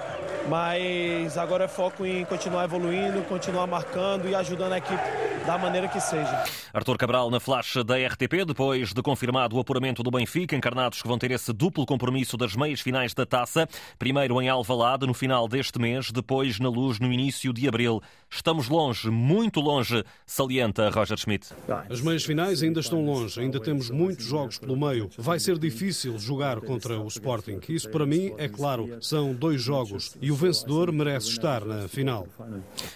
mas 0.48 1.36
agora 1.36 1.64
é 1.64 1.68
foco 1.68 2.04
em 2.04 2.24
continuar 2.24 2.64
evoluindo, 2.64 3.22
continuar 3.22 3.66
marcando 3.66 4.28
e 4.28 4.34
ajudando 4.34 4.72
a 4.72 4.78
equipe 4.78 5.02
da 5.46 5.56
maneira 5.56 5.88
que 5.88 5.98
seja. 5.98 6.44
Arthur 6.74 6.98
Cabral 6.98 7.30
na 7.30 7.40
flash 7.40 7.76
da 7.84 7.96
RTP, 7.96 8.44
depois 8.46 8.92
de 8.92 9.02
confirmado 9.02 9.56
o 9.56 9.60
apuramento 9.60 10.02
do 10.02 10.10
Benfica, 10.10 10.54
encarnados 10.54 11.00
que 11.00 11.08
vão 11.08 11.16
ter 11.16 11.30
esse 11.30 11.54
duplo 11.54 11.86
compromisso 11.86 12.36
das 12.36 12.54
meias 12.54 12.80
finais 12.80 13.14
da 13.14 13.24
taça, 13.24 13.66
primeiro 13.98 14.40
em 14.42 14.48
Alvalade 14.48 15.06
no 15.06 15.14
final 15.14 15.48
deste 15.48 15.78
mês, 15.78 16.10
depois 16.10 16.58
na 16.58 16.68
Luz 16.68 16.98
no 16.98 17.10
início 17.10 17.50
de 17.52 17.66
abril. 17.66 18.02
Estamos 18.30 18.68
longe, 18.68 19.10
muito 19.10 19.58
longe, 19.58 20.04
salienta 20.26 20.90
Roger 20.90 21.16
Schmidt. 21.16 21.48
As 21.88 22.02
meias 22.02 22.24
finais 22.24 22.62
ainda 22.62 22.80
estão 22.80 23.02
longe, 23.02 23.40
ainda 23.40 23.58
temos 23.58 23.88
muitos 23.88 24.26
jogos 24.26 24.58
pelo 24.58 24.76
meio. 24.76 25.08
Vai 25.16 25.40
ser 25.40 25.58
difícil 25.58 26.18
jogar 26.18 26.60
contra 26.60 27.00
o 27.00 27.08
Sporting. 27.08 27.58
Isso 27.70 27.88
para 27.90 28.04
mim 28.04 28.34
é 28.36 28.48
claro, 28.48 28.98
são 29.00 29.32
dois 29.32 29.62
jogos 29.62 30.14
e 30.20 30.30
o 30.30 30.36
vencedor 30.38 30.92
merece 30.92 31.28
estar 31.28 31.64
na 31.64 31.88
final. 31.88 32.26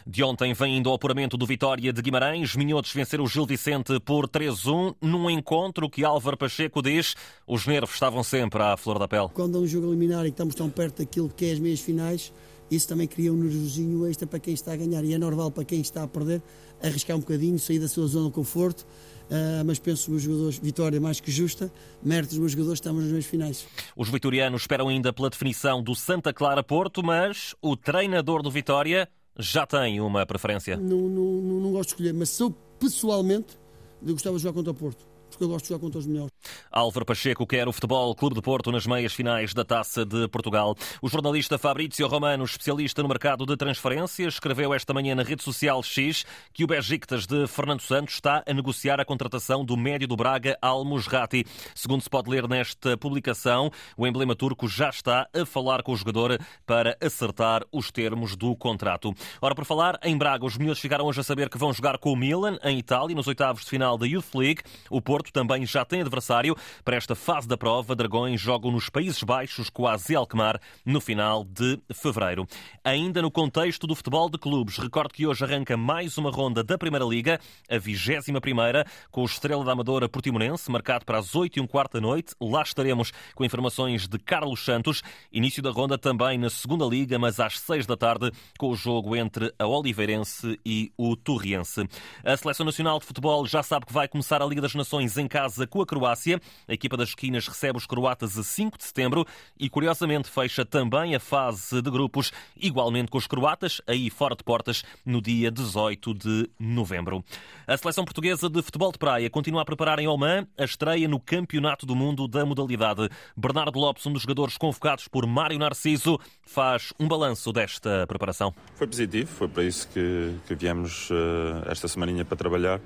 De 0.07 0.23
ontem 0.23 0.55
vem 0.55 0.77
ainda 0.77 0.89
o 0.89 0.95
apuramento 0.95 1.37
do 1.37 1.45
Vitória 1.45 1.93
de 1.93 2.01
Guimarães. 2.01 2.55
Minhotos 2.55 2.93
venceram 2.93 3.25
o 3.25 3.27
Gil 3.29 3.45
Vicente 3.45 3.99
por 4.01 4.29
3-1 4.29 4.95
num 5.01 5.29
encontro 5.29 5.91
que 5.91 6.05
Álvaro 6.05 6.37
Pacheco 6.37 6.81
diz 6.81 7.15
os 7.47 7.67
nervos 7.67 7.95
estavam 7.95 8.23
sempre 8.23 8.63
à 8.63 8.77
flor 8.77 8.99
da 8.99 9.09
pele. 9.09 9.29
Quando 9.35 9.59
é 9.59 9.61
um 9.61 9.67
jogo 9.67 9.89
eliminar 9.89 10.25
e 10.25 10.29
estamos 10.29 10.55
tão 10.55 10.71
perto 10.71 10.99
daquilo 10.99 11.29
que 11.29 11.47
é 11.47 11.53
as 11.53 11.59
meias 11.59 11.81
finais, 11.81 12.33
isso 12.75 12.89
também 12.89 13.07
cria 13.07 13.33
um 13.33 13.37
nervosinho 13.37 14.07
extra 14.07 14.27
para 14.27 14.39
quem 14.39 14.55
está 14.55 14.73
a 14.73 14.77
ganhar 14.77 15.05
e 15.05 15.13
é 15.13 15.19
normal 15.19 15.51
para 15.51 15.65
quem 15.65 15.81
está 15.81 16.03
a 16.03 16.09
perder 16.09 16.43
arriscar 16.83 17.17
um 17.17 17.21
bocadinho, 17.21 17.59
sair 17.59 17.79
da 17.79 17.87
sua 17.87 18.07
zona 18.07 18.27
de 18.27 18.33
conforto, 18.33 18.81
uh, 18.83 19.65
mas 19.65 19.79
penso 19.79 20.07
que 20.07 20.07
os 20.07 20.09
meus 20.09 20.23
jogadores, 20.23 20.59
vitória 20.59 21.01
mais 21.01 21.21
que 21.21 21.31
justa, 21.31 21.73
mérito 22.03 22.31
dos 22.31 22.39
meus 22.39 22.53
jogadores, 22.53 22.79
estamos 22.79 23.03
nos 23.03 23.13
meios 23.13 23.27
finais. 23.27 23.67
Os 23.97 24.09
vitorianos 24.09 24.63
esperam 24.63 24.89
ainda 24.89 25.13
pela 25.13 25.31
definição 25.31 25.83
do 25.83 25.95
Santa 25.95 26.33
Clara 26.33 26.63
Porto, 26.63 27.03
mas 27.03 27.55
o 27.61 27.77
treinador 27.77 28.43
do 28.43 28.51
Vitória 28.51 29.09
já 29.39 29.67
tem 29.67 30.01
uma 30.01 30.27
preferência. 30.27 30.77
Não, 30.77 31.09
não, 31.09 31.25
não, 31.43 31.61
não 31.61 31.73
gosto 31.73 31.91
de 31.91 31.95
escolher, 31.95 32.15
mas 32.15 32.31
sou 32.31 32.51
pessoalmente, 32.81 33.59
eu 34.05 34.13
gostava 34.13 34.37
de 34.37 34.43
jogar 34.43 34.55
contra 34.55 34.73
o 34.73 34.75
Porto 34.75 35.12
porque 35.43 35.45
eu 35.45 35.49
gosto 35.49 35.65
de 35.65 35.69
jogar 35.71 35.81
contra 35.81 35.99
os 35.99 36.07
melhores. 36.07 36.33
Álvaro 36.71 37.07
Pacheco 37.07 37.47
quer 37.47 37.69
o 37.69 37.73
Futebol 37.73 38.15
Clube 38.15 38.37
de 38.37 38.43
Porto 38.43 38.71
nas 38.71 38.87
meias 38.87 39.13
finais 39.13 39.53
da 39.53 39.65
Taça 39.65 40.05
de 40.05 40.29
Portugal. 40.29 40.77
O 41.01 41.09
jornalista 41.09 41.59
Fabrício 41.59 42.07
Romano, 42.07 42.45
especialista 42.45 43.03
no 43.03 43.09
mercado 43.09 43.45
de 43.45 43.57
transferências, 43.57 44.35
escreveu 44.35 44.73
esta 44.73 44.95
manhã 44.95 45.15
na 45.15 45.23
rede 45.23 45.43
social 45.43 45.83
X 45.83 46.25
que 46.53 46.65
o 46.65 46.67
Besiktas 46.67 47.27
de 47.27 47.47
Fernando 47.47 47.81
Santos 47.81 48.15
está 48.15 48.43
a 48.47 48.55
negociar 48.55 49.01
a 49.01 49.05
contratação 49.05 49.65
do 49.65 49.77
médio 49.77 50.07
do 50.07 50.17
Braga 50.17 50.57
Al 50.63 50.85
Musrati. 50.85 51.45
Segundo 51.75 52.03
se 52.03 52.11
pode 52.11 52.31
ler 52.31 52.49
nesta 52.49 52.97
publicação, 52.97 53.71
o 53.97 54.07
emblema 54.07 54.35
turco 54.35 54.69
já 54.69 54.91
está 54.91 55.29
a 55.35 55.45
falar 55.45 55.83
com 55.83 55.93
o 55.93 55.97
jogador 55.97 56.39
para 56.67 56.97
acertar 57.01 57.65
os 57.73 57.91
termos 57.91 58.37
do 58.37 58.55
contrato. 58.57 59.15
Ora, 59.41 59.55
por 59.55 59.65
falar 59.65 59.99
em 60.03 60.17
Braga, 60.17 60.45
os 60.45 60.57
miúdos 60.57 60.81
ficaram 60.81 61.05
hoje 61.05 61.21
a 61.21 61.25
saber 61.25 61.49
que 61.49 61.59
vão 61.59 61.73
jogar 61.73 61.99
com 61.99 62.13
o 62.13 62.17
Milan 62.17 62.59
em 62.63 62.79
Itália 62.79 63.15
nos 63.17 63.27
oitavos 63.27 63.65
de 63.65 63.71
final 63.71 63.99
da 63.99 64.07
Youth 64.07 64.35
League. 64.35 64.63
O 64.91 65.01
Porto 65.01 65.32
também 65.33 65.67
já 65.67 65.85
tem 65.85 66.01
adversário 66.01 66.57
para 66.85 66.97
esta 66.97 67.15
fase 67.15 67.49
da 67.49 67.57
prova. 67.57 67.97
Dragões 67.97 68.41
jogam 68.41 68.71
nos 68.71 68.89
Países 68.89 69.23
Baixos 69.23 69.71
com 69.71 69.87
a 69.87 69.97
Alkmaar 70.17 70.61
no 70.85 71.01
final 71.01 71.45
de 71.45 71.81
fevereiro. 71.93 72.47
Ainda 72.85 73.23
no 73.23 73.31
contexto 73.31 73.87
do 73.87 73.95
futebol 73.95 74.29
de 74.29 74.39
clubes, 74.39 74.79
recordo 74.79 75.13
que 75.13 75.27
hoje 75.27 75.45
arranca 75.45 75.77
mais 75.77 76.19
uma 76.19 76.31
ronda 76.31 76.63
da 76.63 76.77
Primeira 76.77 77.05
Liga, 77.05 77.41
a 77.69 77.79
21 77.79 78.41
primeira, 78.41 78.85
com 79.11 79.23
o 79.23 79.25
Estrela 79.25 79.65
da 79.65 79.73
Amadora 79.73 80.09
Portimonense, 80.09 80.71
marcado 80.71 81.05
para 81.05 81.19
as 81.19 81.35
8 81.35 81.59
e 81.59 81.61
um 81.61 81.67
quarto 81.67 81.95
da 81.95 82.01
noite. 82.01 82.35
Lá 82.41 82.63
estaremos 82.63 83.13
com 83.35 83.45
informações 83.45 84.07
de 84.07 84.19
Carlos 84.19 84.65
Santos. 84.65 85.03
Início 85.33 85.63
da 85.63 85.71
ronda 85.71 85.97
também 85.97 86.37
na 86.39 86.51
Segunda 86.51 86.85
Liga, 86.85 87.19
mas 87.19 87.41
às 87.41 87.59
6 87.61 87.87
da 87.87 87.97
tarde, 87.97 88.31
com 88.59 88.71
o 88.71 88.77
jogo 88.77 89.17
entre 89.17 89.53
a 89.59 89.67
Oliveirense 89.67 90.59
e 90.65 90.93
o 90.97 91.17
Torriense. 91.17 91.89
A 92.25 92.37
Seleção 92.37 92.67
Nacional 92.67 92.99
de 92.99 93.07
Futebol 93.07 93.47
já 93.47 93.63
sabe 93.63 93.87
que 93.87 93.93
vai 93.93 94.09
começar 94.09 94.43
a 94.43 94.47
Liga 94.47 94.61
das 94.61 94.75
Nações 94.75 95.12
em 95.17 95.29
casa 95.29 95.67
com 95.67 95.81
a 95.81 95.87
Croácia. 95.87 96.41
A 96.69 96.73
equipa 96.73 96.97
das 96.97 97.11
esquinas 97.11 97.47
recebe 97.47 97.79
os 97.79 97.87
croatas 97.87 98.39
a 98.39 98.43
5 98.43 98.79
de 98.79 98.85
setembro 98.85 99.27
e, 99.59 99.69
curiosamente, 99.69 100.29
fecha 100.29 100.65
também 100.65 101.15
a 101.15 101.21
fase 101.21 101.81
de 101.81 101.91
grupos, 101.91 102.33
igualmente 102.57 103.11
com 103.11 103.19
os 103.19 103.27
croatas, 103.27 103.81
aí 103.87 104.11
fora 104.11 104.35
de 104.35 104.45
portas, 104.45 104.85
no 105.05 105.21
dia 105.21 105.51
18 105.51 106.15
de 106.15 106.51
novembro. 106.59 107.25
A 107.67 107.77
seleção 107.77 108.05
portuguesa 108.05 108.49
de 108.49 108.63
futebol 108.63 108.93
de 108.93 108.99
praia 108.99 109.31
continua 109.31 109.63
a 109.63 109.65
preparar 109.65 109.99
em 109.99 110.09
Oman 110.09 110.47
a 110.59 110.65
estreia 110.65 111.09
no 111.09 111.21
Campeonato 111.21 111.87
do 111.87 111.95
Mundo 111.95 112.27
da 112.29 112.45
modalidade. 112.45 113.09
Bernardo 113.37 113.79
Lopes, 113.79 114.07
um 114.07 114.13
dos 114.13 114.23
jogadores 114.23 114.57
convocados 114.57 115.09
por 115.09 115.27
Mário 115.27 115.59
Narciso, 115.59 116.19
faz 116.43 116.93
um 116.99 117.09
balanço 117.09 117.53
desta 117.53 118.07
preparação. 118.07 118.55
Foi 118.75 118.87
positivo, 118.87 119.31
foi 119.31 119.49
para 119.49 119.65
isso 119.65 119.89
que, 119.89 120.35
que 120.47 120.55
viemos 120.55 121.11
uh, 121.11 121.71
esta 121.71 121.89
semaninha 121.89 122.25
para 122.25 122.37
trabalhar. 122.37 122.81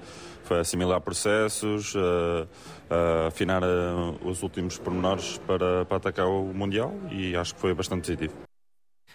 Foi 0.46 0.60
assimilar 0.60 1.00
processos, 1.00 1.94
uh, 1.94 1.98
uh, 1.98 3.26
afinar 3.26 3.62
os 4.24 4.42
últimos 4.44 4.78
pormenores 4.78 5.38
para, 5.38 5.84
para 5.84 5.96
atacar 5.96 6.26
o 6.26 6.54
Mundial 6.54 6.94
e 7.10 7.34
acho 7.34 7.54
que 7.54 7.60
foi 7.60 7.74
bastante 7.74 8.02
positivo. 8.02 8.55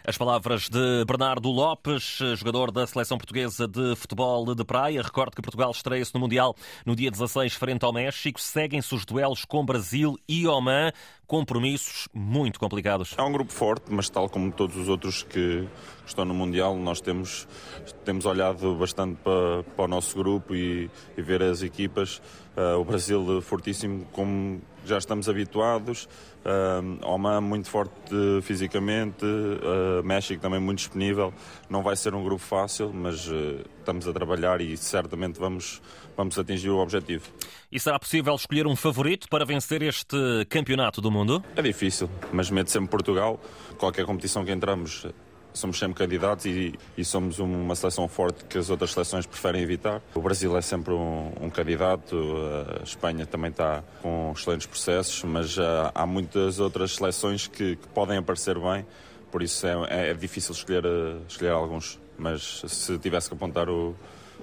As 0.05 0.17
palavras 0.17 0.67
de 0.67 1.05
Bernardo 1.05 1.48
Lopes, 1.50 2.17
jogador 2.36 2.72
da 2.72 2.88
seleção 2.88 3.20
portuguesa 3.20 3.67
de 3.67 3.96
futebol 3.96 4.55
de 4.55 4.65
praia. 4.65 5.00
Recordo 5.00 5.36
que 5.36 5.43
Portugal 5.43 5.70
estreia-se 5.70 6.12
no 6.15 6.20
Mundial 6.20 6.55
no 6.84 6.96
dia 6.96 7.12
16 7.12 7.53
frente 7.53 7.86
ao 7.86 7.93
México. 7.93 8.41
Seguem-se 8.41 8.96
os 8.96 9.05
duelos 9.05 9.46
com 9.46 9.63
Brasil 9.63 10.17
e 10.27 10.48
Oman 10.48 10.91
compromissos 11.27 12.10
muito 12.13 12.60
complicados. 12.60 13.15
É 13.15 13.22
um 13.22 13.31
grupo 13.31 13.53
forte, 13.53 13.86
mas 13.89 14.10
tal 14.10 14.27
como 14.27 14.51
todos 14.51 14.75
os 14.75 14.89
outros 14.89 15.24
que 15.24 15.67
estão 16.05 16.25
no 16.25 16.34
Mundial, 16.34 16.75
nós 16.75 17.00
temos, 17.00 17.48
temos 18.03 18.25
olhado 18.25 18.75
bastante 18.75 19.17
para, 19.24 19.63
para 19.63 19.86
o 19.86 19.88
nosso 19.88 20.17
grupo 20.17 20.55
e, 20.55 20.89
e 21.15 21.22
ver 21.22 21.43
as 21.43 21.62
equipas. 21.62 22.22
Uh, 22.55 22.79
o 22.79 22.84
Brasil 22.84 23.41
fortíssimo, 23.41 24.05
como 24.12 24.62
já 24.86 24.98
estamos 24.98 25.29
habituados. 25.29 26.08
Uh, 26.43 27.05
Oman 27.05 27.39
muito 27.39 27.70
forte 27.70 27.93
fisicamente, 28.41 29.24
uh, 29.24 30.03
México 30.03 30.41
também 30.41 30.60
muito 30.60 30.79
disponível. 30.79 31.34
Não 31.70 31.84
vai 31.84 31.96
ser 31.96 32.15
um 32.15 32.24
grupo 32.24 32.43
fácil, 32.43 32.91
mas 32.93 33.27
uh, 33.27 33.63
estamos 33.79 34.08
a 34.08 34.13
trabalhar 34.13 34.60
e 34.60 34.75
certamente 34.75 35.39
vamos, 35.39 35.81
vamos 36.17 36.38
atingir 36.38 36.70
o 36.70 36.77
objetivo. 36.77 37.29
E 37.72 37.79
será 37.79 38.00
possível 38.00 38.34
escolher 38.36 38.65
um 38.65 38.75
favorito 38.75 39.29
para 39.29 39.46
vencer 39.46 39.81
este 39.84 40.17
campeonato 40.50 41.00
do 41.00 41.12
mundo? 41.12 41.43
É 41.55 41.62
difícil, 41.62 42.10
mas 42.34 42.50
meto 42.50 42.72
sempre 42.72 42.89
Portugal. 42.89 43.39
Qualquer 43.77 44.05
competição 44.05 44.43
que 44.43 44.51
entramos, 44.51 45.05
somos 45.53 45.77
sempre 45.77 45.96
candidatos 45.96 46.46
e, 46.46 46.74
e, 46.98 47.03
somos 47.03 47.39
uma 47.39 47.75
seleção 47.75 48.08
forte 48.08 48.43
que 48.46 48.58
as 48.58 48.70
outras 48.70 48.91
seleções 48.91 49.25
preferem 49.25 49.62
evitar. 49.62 50.01
O 50.13 50.22
Brasil 50.22 50.55
é 50.58 50.62
sempre 50.62 50.93
um, 50.93 51.31
um 51.41 51.50
candidato, 51.50 52.15
a 52.79 52.84
Espanha 52.84 53.25
também 53.25 53.51
está 53.51 53.84
com 54.01 54.34
excelentes 54.36 54.67
processos, 54.67 55.24
mas 55.24 55.58
uh, 55.58 55.91
há 55.93 56.05
muitas 56.05 56.60
outras 56.60 56.96
seleções 56.96 57.48
que, 57.48 57.75
que, 57.75 57.88
podem 57.89 58.17
aparecer 58.17 58.58
bem, 58.58 58.86
por 59.31 59.41
isso 59.41 59.65
é, 59.67 59.74
é, 59.89 60.10
é 60.12 60.13
difícil 60.13 60.53
escolher, 60.53 60.86
uh, 60.86 61.22
escolher 61.27 61.51
alguns. 61.51 62.00
Mas 62.17 62.62
se 62.67 63.00
tivesse 63.00 63.29
que 63.29 63.36
apontar 63.36 63.67
o, 63.70 63.96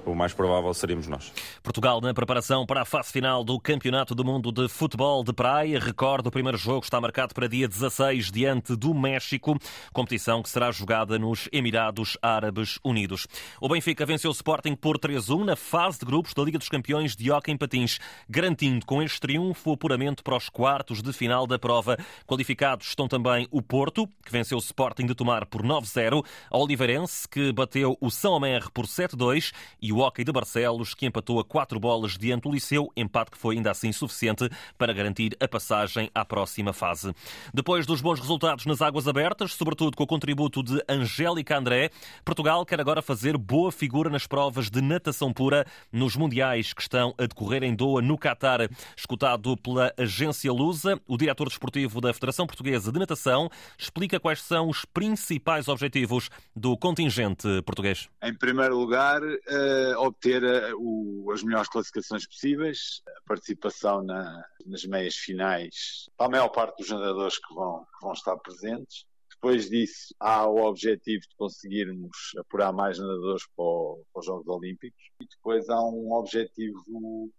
o 0.05 0.15
mais 0.15 0.33
provável 0.33 0.73
seríamos 0.75 1.07
nós. 1.07 1.33
Portugal 1.63 2.01
na 2.01 2.15
preparação 2.15 2.67
para 2.67 2.83
a 2.83 2.85
fase 2.85 3.13
final 3.13 3.45
do 3.45 3.59
Campeonato 3.61 4.15
do 4.15 4.25
Mundo 4.25 4.51
de 4.51 4.69
Futebol 4.69 5.23
de 5.23 5.33
Praia. 5.33 5.79
Recordo, 5.79 6.29
o 6.29 6.31
primeiro 6.31 6.59
jogo 6.59 6.85
está 6.85 7.01
marcado 7.01 7.35
para 7.35 7.49
dia 7.49 7.69
16 7.69 8.31
diante 8.31 8.75
do 8.77 8.95
México, 8.95 9.59
competição 9.93 10.43
que 10.43 10.49
será 10.49 10.71
jogada 10.71 11.19
nos 11.19 11.49
Emirados 11.53 12.17
Árabes 12.23 12.79
Unidos. 12.85 13.27
O 13.61 13.69
Benfica 13.69 14.07
venceu 14.07 14.31
o 14.31 14.35
Sporting 14.35 14.75
por 14.75 14.99
3-1 14.99 15.45
na 15.45 15.57
fase 15.57 15.99
de 15.99 16.07
grupos 16.07 16.35
da 16.35 16.43
Liga 16.43 16.59
dos 16.59 16.69
Campeões 16.69 17.15
de 17.15 17.31
Hockey 17.31 17.53
em 17.53 17.57
Patins, 17.57 17.99
garantindo 18.29 18.87
com 18.87 19.03
este 19.03 19.21
triunfo 19.21 19.71
o 19.71 19.75
apuramento 19.75 20.23
para 20.23 20.37
os 20.37 20.49
quartos 20.49 21.03
de 21.03 21.13
final 21.13 21.47
da 21.47 21.59
prova. 21.59 21.97
Qualificados 22.27 22.89
estão 22.89 23.09
também 23.09 23.47
o 23.51 23.61
Porto, 23.61 24.07
que 24.25 24.33
venceu 24.33 24.59
o 24.59 24.61
Sporting 24.61 25.07
de 25.07 25.15
Tomar 25.15 25.47
por 25.47 25.63
9-0, 25.63 26.25
a 26.51 26.59
Oliveirense, 26.59 27.29
que 27.29 27.53
bateu 27.53 27.97
o 28.01 28.11
São 28.11 28.33
Omer 28.33 28.71
por 28.73 28.87
7-2 28.87 29.53
e 29.81 29.88
o 29.93 29.99
Hockey 29.99 30.25
de 30.25 30.33
Barcelos, 30.33 30.95
que 30.95 31.07
empatou 31.07 31.39
a 31.41 31.45
quatro 31.45 31.79
bolas 31.79 32.19
diante 32.19 32.43
do 32.43 32.53
Liceu, 32.53 32.93
empate 32.97 33.31
que 33.31 33.39
foi 33.39 33.57
ainda 33.57 33.71
assim 33.71 33.93
suficiente 33.93 34.49
para 34.77 34.93
garantir 34.93 35.37
a 35.41 35.47
passagem 35.47 36.11
à 36.15 36.25
próxima 36.25 36.73
fase. 36.73 37.15
Depois 37.55 37.87
dos 37.87 38.01
bons 38.01 38.21
resultados 38.21 38.67
nas 38.67 38.83
águas 38.83 39.07
abertas, 39.07 39.55
sobretudo 39.55 39.97
com 39.97 40.03
o 40.03 40.07
contributo 40.07 40.63
de 40.63 40.83
Angélica 40.89 41.57
André, 41.57 41.91
Portugal 42.25 42.65
quer 42.67 42.81
agora 42.81 43.01
fazer 43.01 43.37
boa 43.37 43.71
figura 43.71 44.11
nas 44.11 44.27
provas 44.27 44.69
de 44.69 44.81
natação 44.81 45.33
pura 45.33 45.67
nos 45.93 46.17
mundiais 46.17 46.73
que 46.73 46.83
estão 46.83 47.15
a 47.17 47.27
decorrer 47.27 47.63
em 47.63 47.75
Doha, 47.75 48.03
no 48.03 48.19
Qatar. 48.19 48.69
Escutado 48.97 49.57
pela 49.57 49.93
agência 49.97 50.53
Lusa, 50.53 51.01
o 51.07 51.17
diretor 51.17 51.49
desportivo 51.49 52.01
da 52.01 52.13
Federação 52.13 52.47
Portuguesa 52.47 52.91
de 52.91 52.99
Natação 52.99 53.49
explica 53.79 54.19
quais 54.19 54.43
são 54.43 54.69
os 54.69 54.85
principais 54.85 55.69
objetivos 55.69 56.29
do 56.55 56.77
contingente 56.77 57.63
português. 57.63 58.09
Em 58.23 58.35
primeiro 58.35 58.77
lugar, 58.77 59.23
uh 59.23 59.78
obter 59.97 60.43
eh, 60.43 60.73
o, 60.77 61.31
as 61.33 61.43
melhores 61.43 61.69
classificações 61.69 62.27
possíveis, 62.27 63.03
a 63.07 63.21
participação 63.27 64.03
na, 64.03 64.45
nas 64.67 64.85
meias 64.85 65.17
finais 65.17 66.09
para 66.17 66.27
a 66.27 66.31
maior 66.31 66.49
parte 66.49 66.79
dos 66.79 66.91
nadadores 66.91 67.39
que 67.39 67.55
vão, 67.55 67.85
que 67.85 68.01
vão 68.03 68.13
estar 68.13 68.37
presentes. 68.39 69.05
Depois 69.31 69.71
disso, 69.71 70.15
há 70.19 70.47
o 70.49 70.57
objetivo 70.65 71.23
de 71.23 71.37
conseguirmos 71.37 72.33
apurar 72.39 72.73
mais 72.73 72.99
nadadores 72.99 73.47
para, 73.55 73.65
o, 73.65 74.05
para 74.13 74.21
os 74.21 74.27
Jogos 74.27 74.49
Olímpicos. 74.49 75.01
E 75.21 75.27
depois 75.27 75.69
há 75.69 75.81
um 75.81 76.13
objetivo 76.13 77.31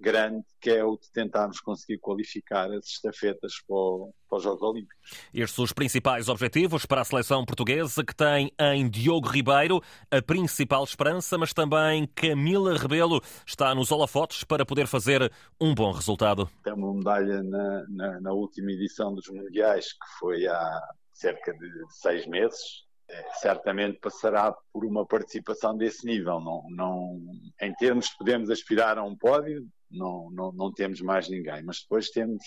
grande, 0.00 0.44
que 0.60 0.70
é 0.70 0.84
o 0.84 0.96
de 0.96 1.10
tentarmos 1.12 1.60
conseguir 1.60 1.98
qualificar 1.98 2.70
as 2.70 2.86
estafetas 2.86 3.54
para, 3.66 3.76
o, 3.76 4.12
para 4.28 4.38
os 4.38 4.44
Jogos 4.44 4.62
Olímpicos. 4.62 4.96
Estes 5.34 5.54
são 5.54 5.64
os 5.64 5.72
principais 5.72 6.28
objetivos 6.28 6.86
para 6.86 7.00
a 7.00 7.04
seleção 7.04 7.44
portuguesa, 7.44 8.04
que 8.04 8.14
tem 8.14 8.52
em 8.60 8.88
Diogo 8.88 9.28
Ribeiro 9.28 9.82
a 10.10 10.22
principal 10.22 10.84
esperança, 10.84 11.36
mas 11.36 11.52
também 11.52 12.06
Camila 12.14 12.76
Rebelo 12.76 13.20
está 13.46 13.74
nos 13.74 13.90
holofotes 13.90 14.44
para 14.44 14.64
poder 14.64 14.86
fazer 14.86 15.32
um 15.60 15.74
bom 15.74 15.90
resultado. 15.90 16.48
Tem 16.62 16.72
uma 16.72 16.94
medalha 16.94 17.42
na, 17.42 17.84
na, 17.88 18.20
na 18.20 18.32
última 18.32 18.70
edição 18.72 19.14
dos 19.14 19.28
Mundiais, 19.28 19.92
que 19.92 20.18
foi 20.18 20.46
há 20.46 20.80
cerca 21.12 21.52
de 21.52 21.68
seis 21.88 22.26
meses, 22.26 22.86
é, 23.10 23.32
certamente 23.34 23.98
passará 23.98 24.54
por 24.72 24.84
uma 24.84 25.04
participação 25.06 25.76
desse 25.76 26.06
nível. 26.06 26.40
Não, 26.40 26.62
não, 26.68 27.20
em 27.60 27.74
termos 27.74 28.06
de 28.06 28.16
podemos 28.16 28.50
aspirar 28.50 28.98
a 28.98 29.02
um 29.02 29.16
pódio, 29.16 29.66
não, 29.90 30.30
não, 30.30 30.52
não 30.52 30.72
temos 30.72 31.00
mais 31.00 31.28
ninguém, 31.28 31.62
mas 31.62 31.80
depois 31.82 32.10
temos 32.10 32.42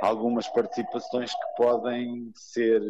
algumas 0.00 0.48
participações 0.48 1.32
que 1.32 1.56
podem 1.56 2.30
ser 2.34 2.80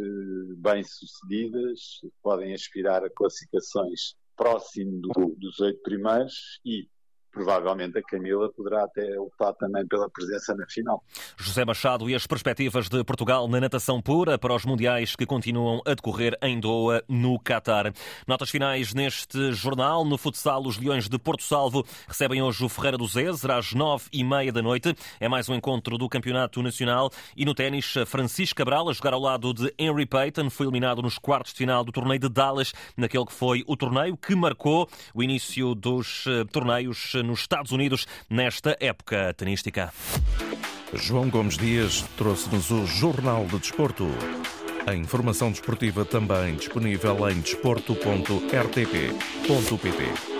bem 0.59 0.83
sucedidas, 0.85 2.01
podem 2.23 2.55
aspirar 2.55 3.05
a 3.05 3.11
classificações 3.11 4.15
próximo 4.37 5.01
do, 5.01 5.35
dos 5.37 5.61
oito 5.61 5.83
primeiros 5.83 6.61
e 6.65 6.89
provavelmente 7.33 7.99
a 7.99 8.03
Camila 8.03 8.51
poderá 8.51 8.85
até 8.85 9.03
lutar 9.17 9.55
também 9.55 9.87
pela 9.87 10.09
presença 10.09 10.55
na 10.55 10.67
final. 10.67 11.03
José 11.37 11.65
Machado 11.65 12.09
e 12.11 12.15
as 12.15 12.27
perspectivas 12.27 12.89
de 12.89 13.03
Portugal 13.05 13.47
na 13.49 13.61
natação 13.61 14.01
pura 14.01 14.39
para 14.39 14.55
os 14.55 14.65
mundiais 14.65 15.15
que 15.15 15.27
continuam 15.27 15.81
a 15.87 15.95
decorrer 15.95 16.37
em 16.43 16.59
Doha, 16.59 17.03
no 17.09 17.39
Qatar. 17.39 17.93
Notas 18.27 18.51
finais 18.51 18.95
neste 18.95 19.53
jornal. 19.53 20.05
No 20.05 20.19
futsal, 20.19 20.63
os 20.67 20.79
Leões 20.79 21.09
de 21.09 21.19
Porto 21.19 21.43
Salvo 21.43 21.85
recebem 22.07 22.43
hoje 22.43 22.65
o 22.65 22.69
Ferreira 22.69 22.99
do 22.99 23.07
Zezer 23.07 23.51
às 23.51 23.73
nove 23.73 24.07
e 24.13 24.25
meia 24.25 24.53
da 24.53 24.63
noite. 24.63 24.95
É 25.19 25.29
mais 25.29 25.49
um 25.49 25.55
encontro 25.55 25.97
do 25.97 26.09
Campeonato 26.09 26.63
Nacional. 26.63 27.11
E 27.37 27.45
no 27.45 27.55
ténis, 27.55 27.95
Francisco 28.07 28.57
Cabral, 28.57 28.89
a 28.89 28.93
jogar 28.93 29.15
ao 29.15 29.21
lado 29.21 29.55
de 29.55 29.73
Henry 29.79 30.07
Payton, 30.07 30.51
foi 30.51 30.67
eliminado 30.67 31.03
nos 31.03 31.19
quartos 31.19 31.53
de 31.53 31.59
final 31.59 31.85
do 31.85 31.93
torneio 31.93 32.21
de 32.21 32.29
Dallas, 32.29 32.73
naquele 32.97 33.25
que 33.25 33.33
foi 33.33 33.65
o 33.67 33.77
torneio 33.77 34.17
que 34.17 34.35
marcou 34.35 34.89
o 35.15 35.23
início 35.23 35.75
dos 35.75 36.25
eh, 36.27 36.45
torneios 36.45 37.15
nos 37.23 37.41
Estados 37.41 37.73
Unidos 37.73 38.07
nesta 38.29 38.77
época 38.81 39.33
tenística. 39.37 39.93
João 40.95 41.29
Gomes 41.29 41.57
Dias 41.57 42.05
trouxe-nos 42.17 42.71
o 42.71 42.87
Jornal 42.87 43.45
de 43.47 43.59
Desporto. 43.59 44.09
A 44.87 44.95
informação 44.95 45.51
desportiva 45.51 46.05
também 46.05 46.57
disponível 46.57 47.29
em 47.29 47.41
desporto.rtp.pt. 47.41 50.40